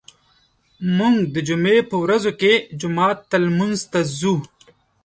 [0.97, 4.35] موږ د جمعې په ورځو کې جومات ته لمونځ ته ځو.